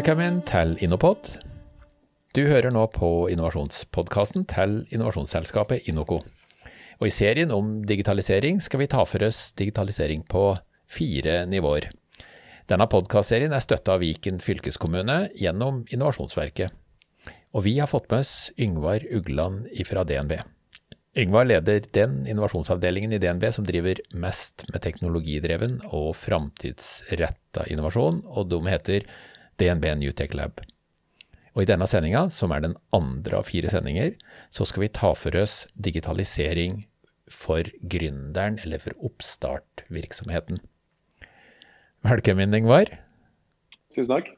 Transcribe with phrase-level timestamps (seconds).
[0.00, 1.26] Velkommen til Innopod.
[2.32, 6.22] Du hører nå på innovasjonspodkasten til innovasjonsselskapet Innoco.
[6.96, 10.54] Og I serien om digitalisering skal vi ta for oss digitalisering på
[10.88, 11.90] fire nivåer.
[12.72, 16.72] Denne podkastserien er støtta av Viken fylkeskommune gjennom Innovasjonsverket.
[17.52, 20.32] Og vi har fått med oss Yngvar Ugland fra DNB.
[21.20, 28.48] Yngvar leder den innovasjonsavdelingen i DNB som driver mest med teknologidreven og framtidsretta innovasjon, og
[28.48, 29.04] de heter
[29.60, 30.62] DNB New Tech Lab.
[31.52, 34.14] Og I denne sendinga, som er den andre av fire sendinger,
[34.54, 36.84] så skal vi ta for oss digitalisering
[37.30, 40.62] for gründeren, eller for oppstartvirksomheten.
[42.06, 42.90] Velkommen, Ingvar.
[43.94, 44.30] Tusen takk.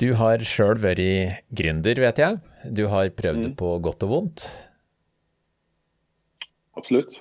[0.00, 2.38] Du har sjøl vært gründer, vet jeg.
[2.64, 3.58] Du har prøvd det mm.
[3.60, 4.46] på godt og vondt.
[6.78, 7.20] Absolutt.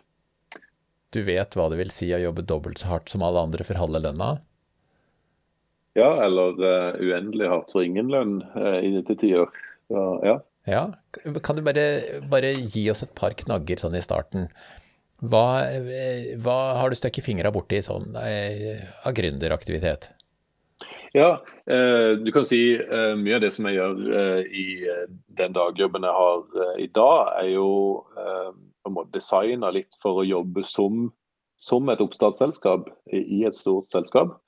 [1.11, 3.79] Du vet hva det vil si å jobbe dobbelt så hardt som alle andre for
[3.79, 4.37] halve lønna?
[5.97, 9.51] Ja, eller uh, uendelig hardt for ingen lønn uh, til dette tiår.
[9.91, 10.37] ja.
[10.69, 10.85] ja.
[11.43, 14.47] Kan du bare, bare, gi oss et par knagger sånn i starten?
[15.21, 20.13] Hva, uh, hva har du støkket fingra borti sånn av gründeraktivitet?
[21.11, 22.79] Ja, du kan si
[23.19, 24.63] mye av det som jeg gjør i
[25.35, 27.67] den dagjobben jeg har i dag, er jo
[28.15, 31.09] på en måte designa litt for å jobbe som,
[31.59, 34.39] som et oppstartsselskap i et stort selskap.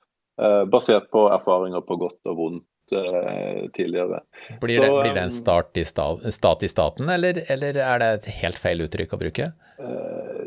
[0.42, 4.24] Eh, basert på erfaringer på godt og vondt eh, tidligere.
[4.60, 8.02] Blir det, Så, blir det en start i sta, stat i staten, eller, eller, er
[8.02, 9.52] det et helt feil uttrykk å bruke?
[9.78, 10.42] Eh,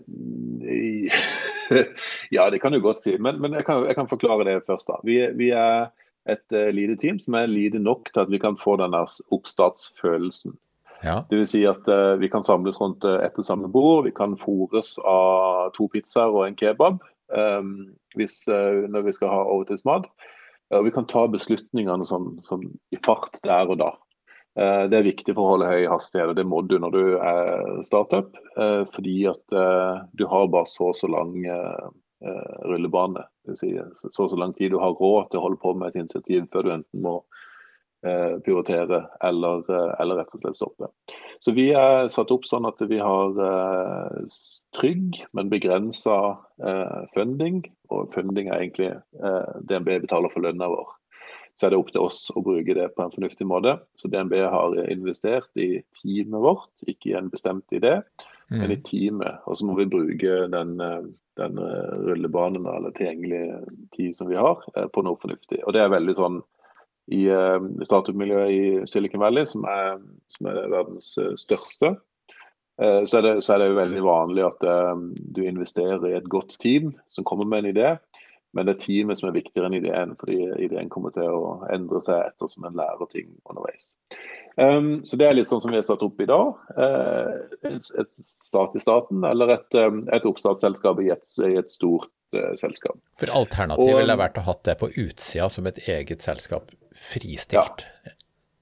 [2.36, 3.16] ja, det kan du godt si.
[3.16, 4.92] Men, men jeg, kan, jeg, kan, forklare det først.
[4.92, 5.00] da.
[5.08, 5.88] Vi, vi er
[6.28, 10.58] et uh, lite team som er lite nok til at vi kan få denne oppstartsfølelsen.
[11.06, 11.22] Ja.
[11.32, 11.54] Dvs.
[11.54, 14.04] Si at uh, vi kan samles rundt et ett og samme bord.
[14.08, 17.00] Vi kan fôres av to pizzaer og en kebab
[18.18, 20.10] hvis, uh, når vi skal ha overtidsmat.
[20.76, 23.94] Og vi kan ta beslutningene sånn, sånn, i fart der og da.
[24.58, 27.04] Uh, det er viktig for å holde høy hastighet, og det må du når du
[27.20, 28.36] er startup.
[28.94, 29.58] fordi at
[30.18, 31.36] du har bare så og så lang
[32.66, 33.22] rullebane.
[33.56, 36.02] Si, så og så lang tid du har råd til å holde på med et
[36.02, 37.47] initiativ før du enten må Eh,
[38.46, 40.90] prioritere eller, eh, eller, rett og slett stoppe.
[41.40, 44.38] Så Vi er satt opp sånn at vi har eh,
[44.78, 47.64] trygg, men begrensa eh, funding.
[47.90, 50.96] Og funding er egentlig eh, DNB betaler for lønna vår.
[51.58, 53.80] Så er det opp til oss å bruke det på en fornuftig måte.
[53.98, 57.96] Så DNB har investert i teamet vårt, ikke i en bestemt idé,
[58.52, 58.60] mm.
[58.60, 59.40] men i teamet.
[59.50, 60.76] Og så må vi bruke den,
[61.42, 61.58] den
[62.06, 63.58] rullebanen eller tilgjengelige
[63.98, 64.62] tid som vi har,
[64.94, 65.64] på noe fornuftig.
[65.66, 66.38] Og det er veldig sånn
[67.08, 69.98] i uh, startup-miljøet i Silicon Valley, som er,
[70.34, 71.96] som er verdens uh, største,
[72.82, 74.70] uh, så, er det, så, er det, jo veldig vanlig at
[75.36, 77.98] du investerer i et godt team som kommer med en idé.
[78.56, 82.00] Men det er teamet som er viktigere enn ideen, fordi ideen kommer til å endre
[82.02, 83.92] seg etter som en lærer ting underveis.
[84.56, 86.56] Um, så Det er litt sånn som vi har satt opp i dag.
[86.80, 89.78] et, et stat i staten, eller et,
[90.16, 92.98] et oppstartsselskap i et, i et stort uh, selskap.
[93.22, 97.86] For alternativet ville vært å ha det på utsida som et eget selskap fristilt.
[97.86, 98.14] Ja.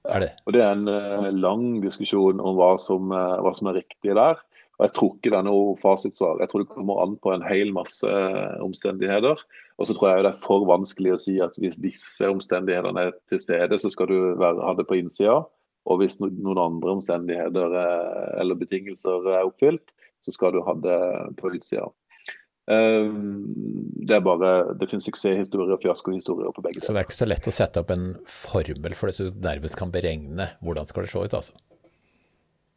[0.06, 0.32] Er det?
[0.46, 4.14] Og Det er en uh, lang diskusjon om hva som, uh, hva som, er riktig
[4.14, 4.38] der.
[4.76, 6.40] Og Jeg tror ikke det er noe fasitsvar.
[6.42, 9.42] Jeg tror det kommer an på en hel masse uh, omstendigheter.
[9.76, 13.16] Og så tror jeg det er for vanskelig å si at hvis disse omstendighetene er
[13.28, 15.42] til stede, så skal du være, ha det på innsida.
[15.86, 17.74] Og hvis noen andre omstendigheter
[18.40, 19.92] eller betingelser er oppfylt,
[20.24, 20.96] så skal du ha det
[21.38, 21.86] på utsida.
[22.66, 23.46] Ehm,
[24.06, 27.28] det er bare, det finnes suksesshistorier og fiaskohistorier på begge Så det er ikke så
[27.28, 31.06] lett å sette opp en formel for det, så du nærmest kan beregne hvordan skal
[31.06, 31.36] det se ut?
[31.38, 31.54] altså?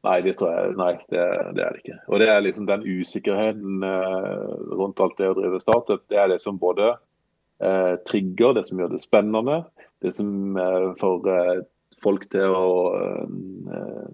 [0.06, 1.24] Nei, det tror jeg, nei, det,
[1.58, 1.98] det, er det ikke.
[2.08, 4.46] Og det er liksom den usikkerheten eh,
[4.80, 6.06] rundt alt det å drive startup.
[6.08, 9.58] Det er det som både eh, trigger, det som gjør det spennende.
[10.00, 11.52] Det som eh, får eh,
[12.00, 14.06] folk til å eh,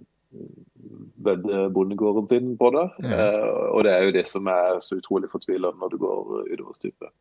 [1.74, 2.86] bondegården sin på det.
[3.04, 3.30] Ja.
[3.36, 6.74] Uh, og det er jo det som er så utrolig fortvilende når du går utover
[6.78, 7.12] stupet.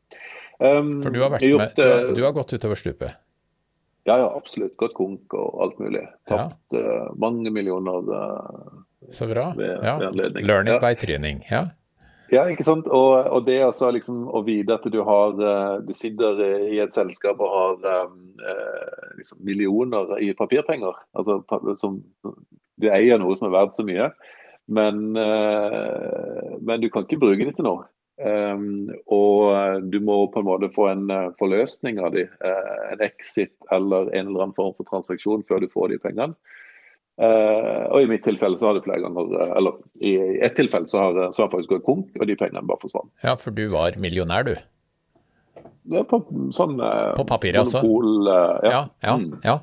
[0.58, 3.20] Um, For du har, vært med, du, har, du har, gått utover stupet?
[4.04, 4.76] Ja, ja, absolutt.
[4.80, 6.04] Gått konk og alt mulig.
[6.28, 6.82] Tapt ja.
[6.82, 9.50] uh, mange millioner uh, så bra.
[9.56, 9.96] Ved, ja.
[10.12, 10.82] ved Learning ja.
[10.84, 11.70] by training, Ja.
[12.32, 12.86] Ja, ikke sant.
[12.88, 15.36] Og, og det altså liksom, å vite at du har
[15.84, 16.40] Du sitter
[16.72, 18.14] i et selskap og har um,
[19.18, 20.96] liksom millioner i papirpenger.
[21.14, 21.42] Altså
[21.78, 22.00] som
[22.80, 24.10] du eier noe som er verdt så mye,
[24.74, 27.84] men, uh, men du kan ikke bruke det til noe.
[28.14, 33.00] Um, og du må på en måte få en uh, forløsning av de, uh, en
[33.02, 36.38] exit eller en eller annen form for transaksjon før du får de pengene.
[37.18, 41.02] Uh, og i mitt tilfelle så har det flere ganger, eller i ett tilfelle så
[41.02, 43.10] har, så har faktisk gått konk, og de pengene bare forsvant.
[43.26, 44.54] Ja, for du var millionær, du?
[45.84, 46.22] Det er på
[46.54, 47.82] sånn På papiret, altså?
[47.84, 48.70] ja.
[48.70, 49.30] Ja, ja, mm.
[49.44, 49.58] ja.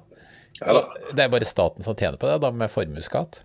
[0.62, 0.82] Ja
[1.16, 3.44] det er bare staten som tjener på det, da, med formuesskatt?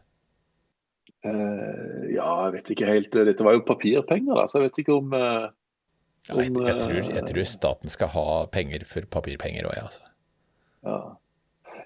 [1.26, 3.14] Uh, ja, jeg vet ikke helt.
[3.28, 5.46] Dette var jo papirpenger, da, så jeg vet ikke om, uh,
[6.30, 9.88] om jeg, jeg, tror, jeg, tror, staten skal ha penger for papirpenger òg, jeg.
[9.88, 10.04] Altså.
[10.86, 10.98] Ja.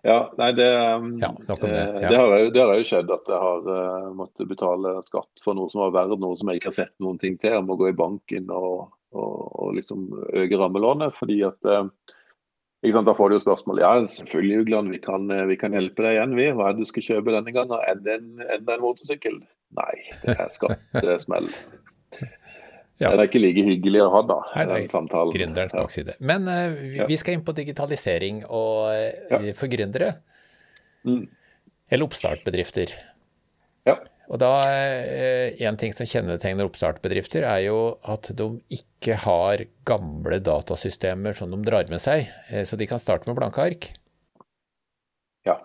[0.04, 0.18] ja.
[0.40, 4.12] nei, det, um, ja, det, det, har det, har jo, skjedd at jeg har uh,
[4.18, 7.20] måttet betale skatt for noe som var verdt noe som jeg ikke har sett noen
[7.22, 7.56] ting til.
[7.56, 11.16] Jeg må gå i banken og, og, og liksom øke rammelånet.
[11.16, 11.72] fordi at
[12.80, 16.16] da får du jo spørsmål ja, selvfølgelig Ugland, vi kan, eh, vi kan hjelpe deg
[16.16, 16.36] igjen.
[16.36, 16.46] vi.
[16.56, 17.76] Hva er det du skal kjøpe denne gangen?
[17.92, 19.36] Enda en, enda en motorsykkel?
[19.76, 21.50] Nei, det er skattesmell.
[23.02, 23.10] ja.
[23.10, 24.38] Det er ikke like hyggelig å ha, da.
[24.56, 25.34] Nei, nei, samtalen.
[25.36, 26.16] Gründerens bakside.
[26.24, 28.88] Men uh, vi, vi, skal inn på digitalisering og
[29.28, 30.14] uh, for gründere.
[31.04, 31.28] Mm.
[31.90, 32.96] Eller oppstartbedrifter.
[33.88, 34.00] Ja.
[34.30, 40.38] Og da, eh, En ting som kjennetegner oppstartbedrifter, er jo at de ikke har gamle
[40.38, 42.30] datasystemer som de drar med seg.
[42.50, 43.90] Eh, så de kan starte med blanke ark.
[45.44, 45.58] Ja.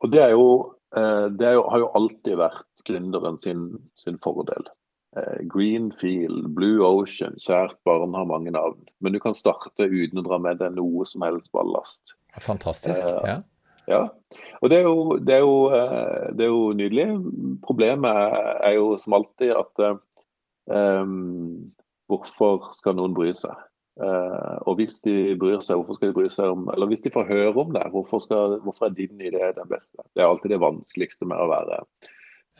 [0.00, 4.18] Og det, er jo, eh, det er jo, har jo alltid vært gründeren sin, sin
[4.18, 4.70] fordel.
[5.46, 8.80] Greenfield, Blue Ocean, kjært barn har mange navn.
[8.98, 12.16] Men du kan starte uten å dra med deg noe som helst ballast.
[12.42, 13.36] Fantastisk, ja.
[13.90, 14.06] Ja,
[14.64, 17.06] og det er, jo, det, er jo, eh, det er jo, nydelig.
[17.64, 19.84] Problemet er jo som alltid at
[20.72, 21.70] um,
[22.08, 23.54] hvorfor skal noen bry seg?
[23.94, 27.12] Uh, og hvis de bryr seg, hvorfor skal de bry seg om Eller hvis de
[27.14, 30.02] får høre om det, hvorfor, skal, hvorfor er din idé den beste?
[30.16, 32.08] Det er alltid det vanskeligste med å være uh,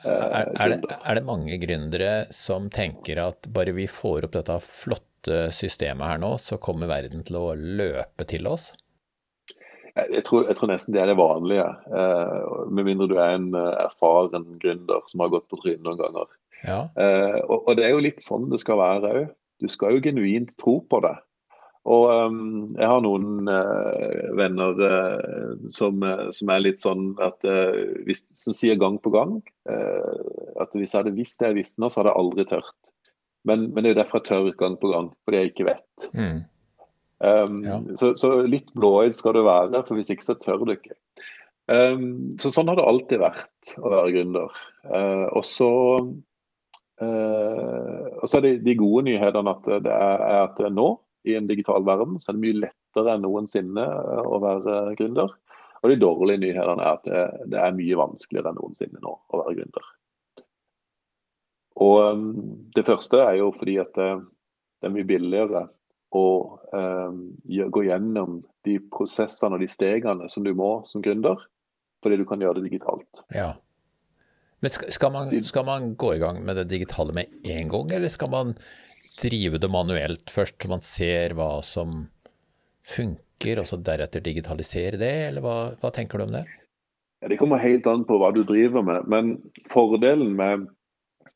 [0.05, 4.61] er, er, det, er det mange gründere som tenker at bare vi får opp dette
[4.63, 8.71] flotte systemet her nå, så kommer verden til å løpe til oss?
[9.95, 11.67] Jeg tror, jeg tror, nesten det er det vanlige.
[11.87, 16.01] Eh, med mindre du er en eh, erfaren gründer som har gått på trynet noen
[16.01, 16.27] ganger.
[16.65, 16.81] Ja.
[16.99, 19.29] Eh, og, og, det er jo litt sånn det skal være òg.
[19.63, 21.15] Du skal jo genuint tro på det.
[21.85, 22.39] Og um,
[22.73, 26.01] jeg har noen uh, venner uh, som,
[26.33, 27.77] som, er litt sånn at uh,
[28.09, 29.37] hvis, Som sier gang på gang
[29.69, 32.91] at hvis jeg hadde visst det jeg visste nå, så hadde jeg aldri tørt.
[33.45, 36.09] Men, men det er derfor jeg tør gang på gang, fordi jeg ikke vet.
[36.17, 36.41] Mm.
[37.25, 37.79] Um, ja.
[37.97, 40.97] så, så, litt blåøyd skal du være, for hvis ikke så tør du ikke.
[41.71, 44.59] Um, så sånn har det alltid vært å være gründer.
[44.85, 45.71] Uh, og så
[47.01, 50.91] uh, og så er det de gode nyhetene at det er, er at nå,
[51.25, 55.33] i en digital verden, så er det mye lettere enn noensinne uh, å være gründer.
[55.85, 57.23] Og de dårlige nyhetene er at det,
[57.53, 59.89] det, er mye vanskeligere enn noensinne nå å være gründer.
[61.85, 62.29] Og um,
[62.77, 64.11] det første er jo fordi at det,
[64.81, 65.65] det er mye billigere
[66.15, 66.29] å
[66.75, 71.41] eh, gå gjennom de prosessene og de stegene som du må som gründer,
[72.05, 73.25] fordi du kan gjøre det digitalt.
[73.35, 73.55] Ja.
[74.65, 78.13] Men skal man, skal man gå i gang med det digitale med en gang, eller
[78.13, 78.55] skal man
[79.21, 82.07] drive det manuelt først, så man ser hva som
[82.89, 86.47] funker, og så deretter digitalisere det, eller hva, hva tenker du om det?
[87.21, 89.37] Ja, det kommer helt an på hva du driver med, men
[89.73, 90.69] fordelen med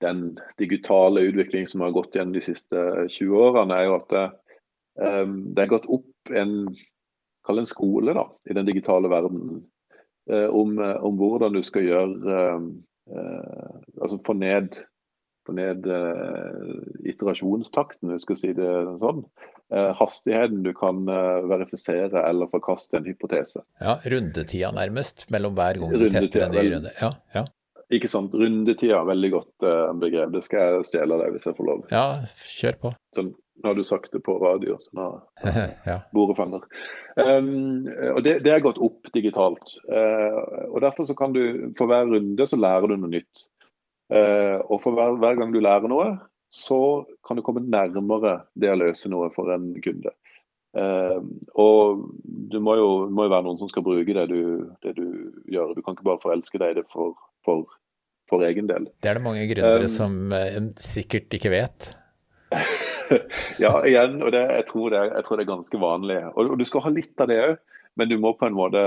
[0.04, 4.37] den digitale utviklingen som har gått gjennom de siste 20 årene, er jo at Ehm,
[4.99, 6.52] det er gått opp en,
[7.49, 9.62] en skole da, i den digitale verdenen
[10.31, 14.81] eh, om, eh, om, hvordan du skal gjøre eh, altså få ned,
[15.49, 15.87] få ned
[17.09, 19.23] iterasjonstakten, hvis jeg skal si det sånn.
[19.97, 21.09] hastigheten du kan
[21.49, 23.62] verifisere eller forkaste en hypotese.
[23.81, 26.93] Ja, Rundetida nærmest mellom hver gang du tester en ny runde.
[27.00, 27.47] Ja, ja.
[27.95, 28.35] Ikke sant.
[28.37, 30.33] Rundetida, veldig godt uh, begrep.
[30.35, 31.85] Det skal jeg stjele deg hvis jeg får lov.
[31.92, 32.21] Ja,
[32.59, 32.92] kjør på.
[33.16, 35.07] Sånn, nå har du sagt det på radio, så nå
[35.88, 35.99] ja.
[36.14, 36.66] bordet fanger.
[37.16, 39.78] Um, og det, det, er gått opp digitalt.
[39.88, 41.42] Uh, og derfor så kan du,
[41.78, 43.49] For hver runde så lærer du noe nytt.
[44.12, 46.12] Uh, og for hver, hver, gang du lærer noe,
[46.52, 46.80] så
[47.26, 50.14] kan du komme nærmere det å løse noe for en kunde.
[50.76, 51.25] Uh,
[51.56, 52.02] og
[52.52, 55.06] det må jo, må jo, være noen som skal bruke det du, det du,
[55.48, 55.72] gjør.
[55.75, 57.64] Du kan ikke bare forelske deg i det for for,
[58.28, 58.90] for egen del.
[59.00, 61.92] Det er det mange gründere um, som uh, sikkert ikke vet.
[63.64, 66.18] ja, igjen, og det, jeg, tror det, jeg, tror det, er ganske vanlig.
[66.34, 67.56] Og, og du skal ha litt av det òg,
[67.98, 68.82] men du må på en måte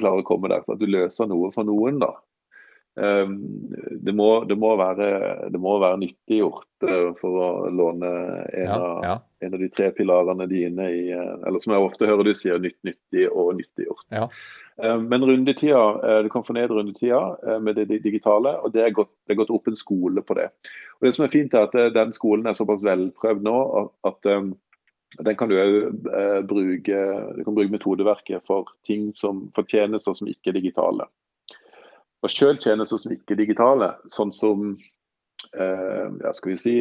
[0.00, 2.02] klare å komme der for at du løser noe for noen.
[2.02, 2.12] da.
[3.00, 3.36] Um,
[4.04, 5.06] det, må, det, må være,
[5.48, 9.14] det må være nyttiggjort uh, for å låne en, ja, av, ja.
[9.40, 12.60] en, av, de tre pilarene dine i uh, Eller som jeg ofte hører du sier,
[12.60, 14.08] nytt, nyttig og nyttiggjort.
[14.12, 14.26] Ja.
[14.82, 18.84] Eh, men rundetida, eh, du kan få ned rundetida eh, med det digitale, og det
[18.84, 20.48] er, gått, det er gått opp en skole på det.
[21.00, 23.56] Og Det som er fint er at Den skolen er såpass velprøvd nå
[24.04, 24.26] at
[25.24, 26.98] den kan du òg bruke,
[27.34, 31.08] du kan bruke metodeverket for ting som, for tjenester som ikke er digitale.
[32.20, 34.74] Og Selv tjenester som ikke er digitale, sånn som
[35.56, 36.74] ja, skal vi si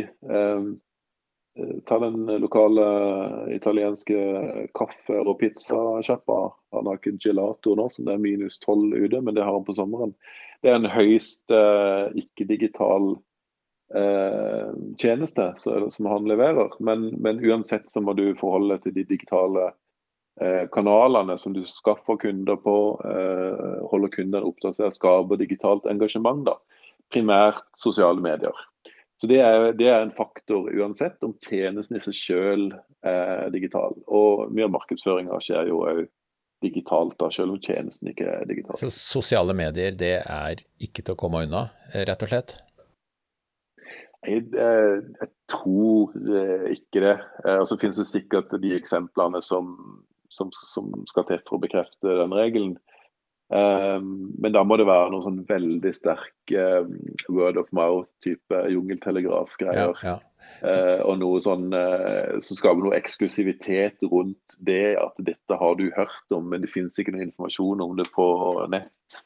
[1.86, 2.86] ta den lokale
[3.56, 4.20] italienske
[4.74, 6.40] kaffe- og pizzasjappa.
[6.76, 9.66] Han har ikke gelato nå, som det er minus tolv ute, men det har han
[9.68, 10.14] på sommeren.
[10.62, 13.14] Det er en høyst eh, ikke-digital
[13.96, 16.76] eh, tjeneste som han leverer.
[16.84, 19.72] Men, men, uansett så må du forholde deg til de digitale
[20.72, 22.76] kanalene som du skaffer kunder på,
[23.92, 26.46] holder kundene oppdatert, skaper digitalt engasjement.
[26.48, 26.56] da.
[27.12, 28.56] Primært sosiale medier.
[29.20, 33.98] Så det er, det er, en faktor uansett om tjenesten i seg selv er digital.
[34.08, 36.06] Og mye av markedsføringa skjer jo òg
[36.64, 38.80] digitalt, da, selv om tjenesten ikke er digital.
[38.80, 41.68] Så sosiale medier det er ikke til å komme unna,
[42.08, 42.56] rett og slett?
[44.28, 47.16] Jeg, jeg, tror eh, ikke det.
[47.46, 49.72] Eh, og så finnes det sikkert de eksemplene som,
[50.30, 52.78] som, som skal til for å bekrefte den regelen.
[53.50, 56.92] Um, men da må det være noe sånn veldig sterk um,
[57.34, 59.96] word of mouth-type jungeltelegraf-greier.
[60.06, 60.18] Ja, ja.
[60.62, 65.88] uh, og noe sånn uh, som skaper noe eksklusivitet rundt det at dette har du
[65.98, 68.30] hørt om, men det finnes ikke noe informasjon om det på
[68.70, 69.24] nett.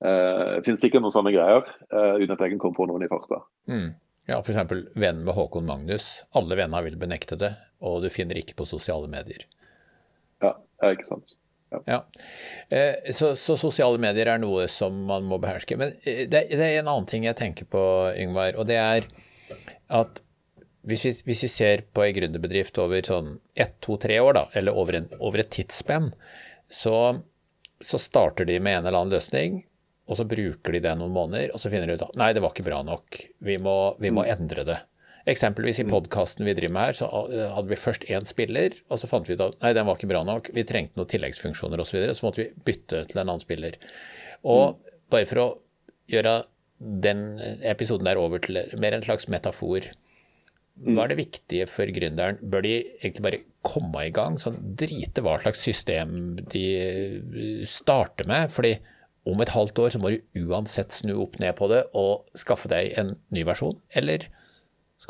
[0.00, 3.12] Uh, det finnes sikkert noen sånne greier, uten at jeg kan komme på noen i
[3.12, 3.44] farta.
[3.68, 3.90] Mm.
[4.30, 4.72] Ja, F.eks.
[4.94, 6.22] vennen med Håkon Magnus.
[6.32, 9.44] Alle vennene vil benekte det, og du finner ikke på sosiale medier.
[10.80, 11.36] Ja, ikke sant.
[11.70, 11.80] Ja.
[11.86, 12.06] ja.
[12.68, 15.78] Eh, så, så, sosiale medier er noe som man må beherske.
[15.78, 17.84] Men eh, det, det, er en annen ting jeg tenker på,
[18.18, 18.58] Yngvar.
[18.58, 19.06] Og det er
[20.00, 20.22] at
[20.88, 24.44] hvis vi, hvis vi ser på en gründerbedrift over sånn ett, to, tre år, da,
[24.56, 26.08] eller over, en, over et tidsspenn,
[26.70, 26.94] så,
[27.80, 29.60] så, starter de med en eller annen løsning.
[30.10, 32.42] Og så bruker de det noen måneder, og så finner de ut at nei, det
[32.42, 33.20] var ikke bra nok.
[33.46, 34.30] Vi må, vi må mm.
[34.32, 34.78] endre det.
[35.28, 35.90] Eksempelvis i mm.
[35.92, 39.36] podkasten vi driver med her, så hadde vi først én spiller, og så fant vi
[39.36, 42.14] ut at nei, den var ikke bra nok, vi trengte noen tilleggsfunksjoner osv., så, videre,
[42.16, 43.76] så måtte vi bytte til en annen spiller.
[44.48, 44.94] Og mm.
[45.12, 45.48] bare for å
[46.10, 46.36] gjøre
[46.80, 47.24] den
[47.68, 49.90] episoden der over til mer en slags metafor,
[50.80, 50.94] mm.
[50.94, 52.40] hva er det viktige for gründeren?
[52.40, 56.64] Bør de egentlig bare komme i gang, sånn drite hva slags system de
[57.68, 58.48] starter med?
[58.54, 58.78] fordi
[59.28, 62.70] om et halvt år så må du uansett snu opp ned på det og skaffe
[62.72, 64.24] deg en ny versjon, eller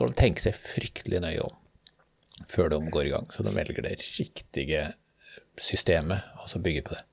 [0.00, 1.56] skal de tenke seg fryktelig nøye om
[2.48, 4.86] før de går i gang, så de velger det riktige
[5.60, 7.04] systemet og så bygger på det.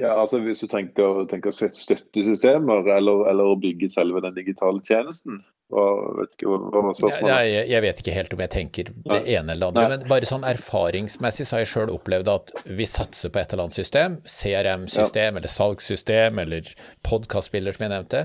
[0.00, 5.42] Ja, altså Hvis du tenker, tenker støttesystemer, eller, eller, å bygge selve den digitale tjenesten?
[5.70, 5.86] Hva,
[6.18, 7.30] vet ikke, hva var spørsmålet?
[7.30, 9.20] Ja, jeg, jeg, vet ikke helt om jeg tenker det Nei.
[9.36, 9.84] ene eller andre.
[9.84, 9.98] Nei.
[9.98, 13.68] Men bare sånn erfaringsmessig så har jeg sjøl opplevd at vi satser på et eller
[13.68, 14.16] annet system.
[14.26, 15.42] CRM-system ja.
[15.42, 16.72] eller salgssystem eller
[17.06, 18.24] podkastspiller, som jeg nevnte.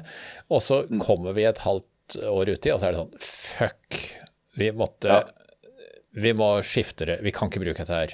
[0.49, 1.03] Og så mm.
[1.05, 1.89] kommer vi et halvt
[2.29, 3.99] år uti, og så er det sånn fuck,
[4.59, 5.25] vi måtte ja.
[6.15, 8.13] Vi må skifte det, vi kan ikke bruke dette her.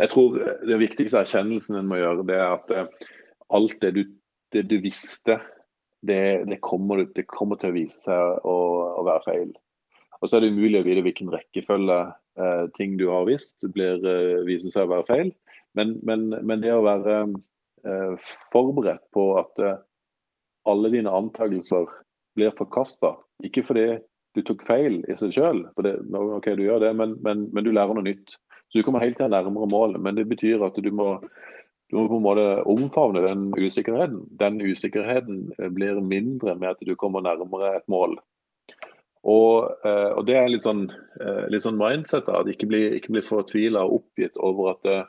[0.00, 3.10] Jeg tror det viktigste erkjennelsen en må gjøre, det er at eh,
[3.54, 4.00] alt det du,
[4.54, 5.36] det du visste,
[6.02, 8.56] det, det, kommer, det, kommer, til å vise seg å,
[8.96, 9.52] å, være feil.
[10.18, 14.02] Og så er det umulig å vite hvilken rekkefølge eh, ting du har visst, blir,
[14.02, 15.32] eh, viser seg å være feil.
[15.78, 17.20] Men, men, men det å være
[17.86, 19.78] eh, forberedt på at eh,
[20.70, 21.86] alle dine antakelser
[22.40, 23.14] blir forkasta.
[23.46, 23.86] Ikke fordi
[24.36, 28.36] du tok feil i seg sjøl, okay, men, men, men, du lærer noe nytt.
[28.70, 31.16] Så Du kommer helt til nærmere mål, men det betyr at du må,
[31.90, 34.22] du må på en måte omfavne den usikkerheten.
[34.38, 38.20] Den usikkerheten blir mindre med at du kommer nærmere et mål.
[39.22, 40.86] Og, eh, og Det er litt sånn,
[41.20, 45.00] eh, litt sånn mindset, at ikke bli, ikke bli fortvila og oppgitt over at det,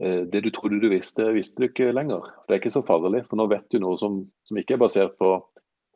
[0.00, 2.20] eh, det du trodde du visste, visste du ikke lenger.
[2.46, 5.16] Det er ikke så farlig, for nå vet du noe som, som ikke er basert
[5.18, 5.38] på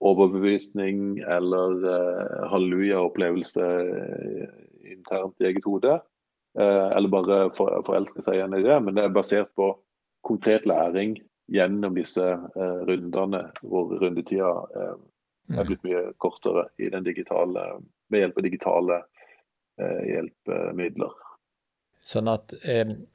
[0.05, 4.49] overbevisning eller uh, halleluja-opplevelse uh,
[4.85, 6.01] internt i eget hode.
[6.59, 8.77] Uh, eller bare for, forelske seg igjen i det.
[8.85, 9.73] Men det er basert på
[10.25, 11.17] konkret læring
[11.53, 12.25] gjennom disse
[12.89, 14.95] rundene, hvor rundetida er
[15.53, 15.59] mm.
[15.69, 17.67] blitt mye kortere i den digitale,
[18.09, 18.97] med hjelp av digitale
[20.09, 21.13] hjelpemidler.
[22.01, 22.55] Sånn at,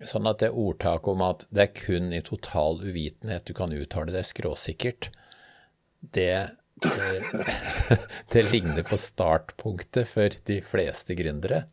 [0.05, 4.13] sånn at det ordtaket om at det er kun i total uvitenhet du kan uttale
[4.13, 5.09] det skråsikkert,
[6.13, 6.29] det
[8.33, 11.63] det ligner på startpunktet for de fleste gründere.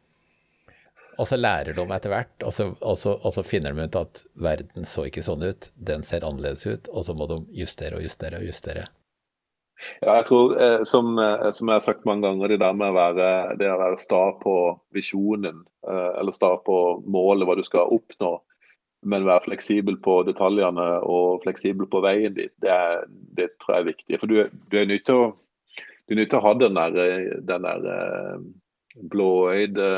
[1.17, 3.99] Og så lærer de etter hvert, og så, og, så, og så, finner de ut
[3.99, 7.97] at verden så ikke sånn ut, den ser annerledes ut, og så må de justere
[7.97, 8.85] og justere og justere.
[10.01, 12.93] Ja, jeg tror, eh, som, eh, som, jeg har sagt mange ganger, det der med
[12.93, 14.55] å være, det være sta på
[14.97, 18.39] visjonen, eh, eller sta på målet, hva du skal oppnå,
[19.07, 23.05] men være fleksibel på detaljene og fleksibel på veien dit, det, er,
[23.39, 24.21] det tror jeg er viktig.
[24.21, 24.39] For du,
[24.73, 25.27] du er nødt til å,
[26.27, 26.97] å ha den der,
[27.49, 28.47] den der eh,
[29.13, 29.91] blåøyde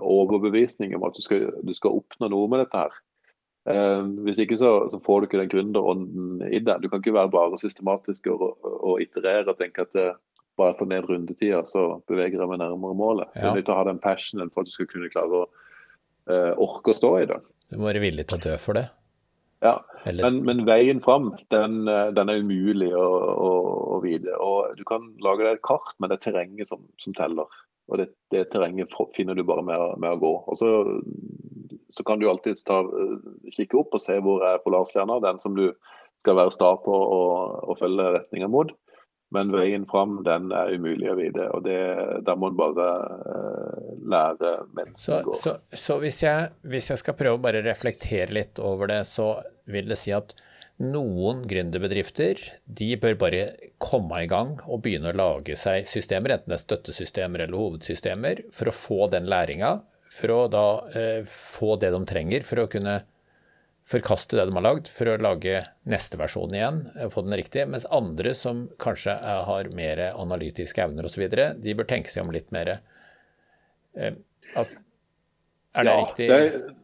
[0.00, 2.96] overbevisningen om at du skal, du skal, oppnå noe med dette her.
[3.72, 6.80] Eh, hvis ikke så, så, får du ikke den gründerånden i deg.
[6.80, 10.14] Du kan ikke være bare systematisk og, og iterere og tenke at det,
[10.56, 13.28] bare får ned rundetida, så beveger jeg meg nærmere målet.
[13.34, 13.42] Ja.
[13.42, 15.48] Du er nødt til å ha den passionen for at du skal kunne klare å
[16.32, 17.36] eh, orke å stå i det.
[17.70, 18.86] Du må være villig til å dø for det?
[19.64, 23.52] Ja, men, men, veien fram den, den er umulig å, å,
[23.96, 24.34] å, vite.
[24.42, 27.48] Og Du kan lage deg et kart, men det er terrenget som, som teller.
[27.88, 30.32] Og det, det, terrenget finner du bare med, med å gå.
[30.52, 30.70] Og så,
[31.94, 32.82] så kan du alltids ta,
[33.56, 35.70] kikke opp og se hvor er polarstjerna, den som du
[36.22, 38.74] skal være sta på og, og følge retninga mot.
[39.34, 41.78] Men veien fram den er umulig å vite, og det,
[42.26, 42.90] da må en bare
[43.26, 45.18] uh, lære mens så.
[45.34, 49.32] Så, så hvis, jeg, hvis, jeg, skal prøve å bare reflektere litt over det, så
[49.66, 50.36] vil det si at
[50.78, 52.38] noen gründerbedrifter
[52.78, 53.42] de bør bare
[53.82, 58.46] komme i gang og begynne å lage seg systemer, enten det er støttesystemer eller hovedsystemer,
[58.54, 59.80] for å få den læringa,
[60.16, 63.00] for å da uh, få det de trenger for å kunne
[63.86, 67.66] forkaste det de har lagd, for å lage neste versjon igjen, og få den riktig.
[67.70, 71.28] Mens andre som kanskje er, har mer analytiske evner osv.,
[71.62, 72.78] de bør tenke seg om litt mer.
[73.94, 74.18] Eh,
[74.54, 74.82] altså,
[75.76, 76.28] er det ja, riktig?
[76.32, 76.74] Det er,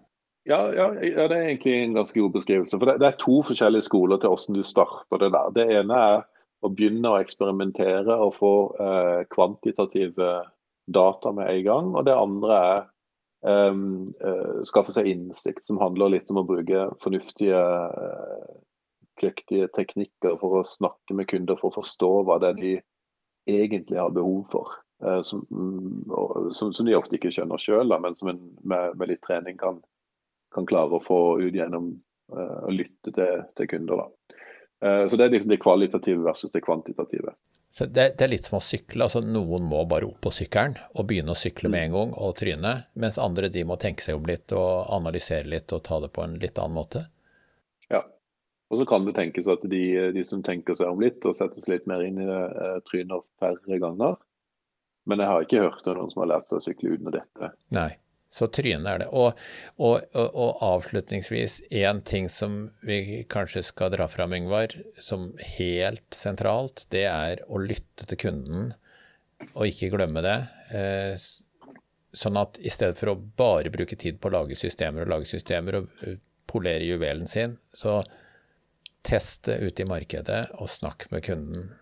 [0.45, 2.79] ja, ja, ja, det er egentlig en ganske god beskrivelse.
[2.79, 5.53] For det, det er to forskjellige skoler til hvordan du starter det der.
[5.59, 6.25] Det ene er
[6.63, 10.33] å begynne å eksperimentere og få eh, kvantitative
[10.93, 11.93] data med en gang.
[11.95, 12.83] Og det andre er
[13.43, 18.53] skaffe seg innsikt, som handler litt om å bruke fornuftige, uh,
[19.19, 22.75] kløktige teknikker for å snakke med kunder for å forstå hva det er de
[23.51, 24.77] egentlig har behov for.
[25.03, 25.43] Uh, som,
[26.55, 29.83] som, som, de ofte ikke skjønner sjøl, men som en, med, med, litt trening kan,
[30.55, 31.97] kan, klare å få ut gjennom
[32.33, 34.05] å lytte til, til kunder.
[34.07, 34.37] Da.
[35.11, 37.35] Så Det er liksom det kvalitative versus det kvantitative.
[37.73, 39.07] Så det, det, er litt som å sykle.
[39.07, 42.35] altså Noen må bare opp på sykkelen og begynne å sykle med en gang og
[42.37, 46.11] tryne, mens andre de må tenke seg om litt og analysere litt og ta det
[46.13, 47.07] på en litt annen måte.
[47.89, 48.03] Ja,
[48.69, 51.65] og så kan det tenkes at de, de som tenker seg om litt og setter
[51.65, 54.21] seg litt mer inn i det, eh, tryner færre ganger.
[55.09, 57.55] Men jeg har ikke hørt om noen som har lært seg å sykle uten dette.
[57.73, 57.89] Nei.
[58.33, 59.09] Så trynet er det.
[59.13, 59.37] Og,
[59.77, 66.87] og, og, avslutningsvis, én ting som vi kanskje skal dra fram, Yngvar, som helt sentralt,
[66.95, 68.73] det er å lytte til kunden
[69.53, 70.39] og ikke glemme det.
[70.73, 71.29] Eh,
[72.17, 75.29] sånn at i stedet for å bare bruke tid på å lage systemer og lage
[75.29, 76.17] systemer og eh,
[76.49, 78.01] polere juvelen sin, så
[79.05, 81.73] test det ute i markedet og snakk med kunden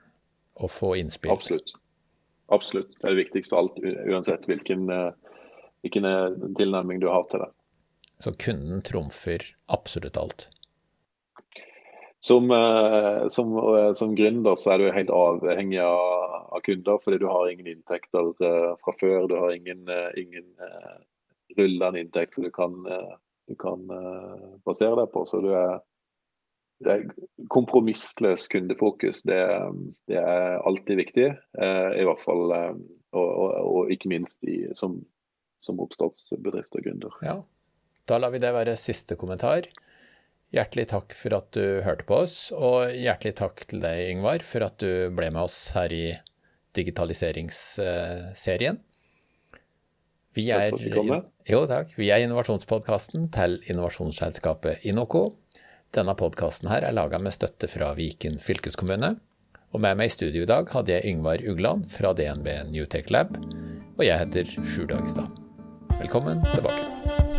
[0.60, 1.32] og få innspill.
[1.34, 1.76] Absolutt.
[2.50, 2.96] Absolutt.
[2.98, 3.76] Det er det viktigste av alt,
[4.10, 5.12] uansett hvilken uh,
[5.84, 6.06] hvilken
[6.58, 7.50] tilnærming du har til det.
[8.20, 10.50] Så kunden trumfer absolutt alt?
[12.20, 17.18] Som, eh, som, eh, som, gründer så er du helt avhengig av, av, kunder, fordi
[17.22, 19.24] du har ingen inntekter eh, fra før.
[19.28, 19.88] Du har ingen,
[20.20, 20.50] ingen
[21.56, 22.76] rullende inntekt du kan,
[23.48, 23.88] du kan
[24.68, 25.24] basere deg på.
[25.26, 25.80] Så du er,
[26.84, 27.08] det er
[27.48, 29.24] kompromissløs kundefokus.
[29.24, 29.40] Det,
[30.12, 31.26] det, er alltid viktig.
[31.56, 32.84] I hvert fall, og,
[33.16, 35.00] og, og ikke minst i, som,
[35.64, 37.12] som oppstartsbedrift og gründer.
[37.24, 37.36] Ja,
[38.08, 39.62] da lar vi det være siste kommentar.
[40.50, 44.60] Hjertelig takk for at du hørte på oss, og hjertelig takk til deg, Yngvar, for
[44.66, 46.18] at du ble med oss her i
[46.74, 48.80] digitaliseringsserien.
[50.34, 51.90] Vi er, jo, takk.
[51.98, 55.24] Vi er innovasjonspodkasten til innovasjonsselskapet Inoco.
[55.94, 59.16] Denne podkasten her er laga med støtte fra Viken fylkeskommune.
[59.74, 63.36] Og med meg i studio i dag hadde jeg Yngvar Ugland fra DNB Newtech Lab,
[63.98, 65.49] og jeg heter Sjur Dagstad.
[66.00, 67.29] Velkommen tilbake.